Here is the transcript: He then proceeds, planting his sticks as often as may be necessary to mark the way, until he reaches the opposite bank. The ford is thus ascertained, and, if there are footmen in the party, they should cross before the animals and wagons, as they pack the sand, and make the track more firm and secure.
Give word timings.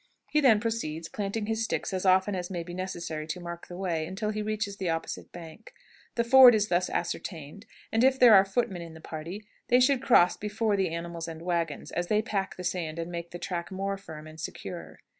He 0.31 0.41
then 0.41 0.59
proceeds, 0.59 1.07
planting 1.07 1.45
his 1.45 1.63
sticks 1.63 1.93
as 1.93 2.07
often 2.07 2.33
as 2.33 2.49
may 2.49 2.63
be 2.63 2.73
necessary 2.73 3.27
to 3.27 3.39
mark 3.39 3.67
the 3.67 3.77
way, 3.77 4.07
until 4.07 4.31
he 4.31 4.41
reaches 4.41 4.77
the 4.77 4.89
opposite 4.89 5.31
bank. 5.31 5.75
The 6.15 6.23
ford 6.23 6.55
is 6.55 6.69
thus 6.69 6.89
ascertained, 6.89 7.67
and, 7.91 8.03
if 8.03 8.17
there 8.17 8.33
are 8.33 8.43
footmen 8.43 8.81
in 8.81 8.95
the 8.95 8.99
party, 8.99 9.45
they 9.67 9.79
should 9.79 10.01
cross 10.01 10.35
before 10.37 10.75
the 10.75 10.89
animals 10.89 11.27
and 11.27 11.43
wagons, 11.43 11.91
as 11.91 12.07
they 12.07 12.23
pack 12.23 12.55
the 12.57 12.63
sand, 12.63 12.97
and 12.97 13.11
make 13.11 13.29
the 13.29 13.37
track 13.37 13.69
more 13.71 13.95
firm 13.95 14.25
and 14.25 14.39
secure. 14.39 15.01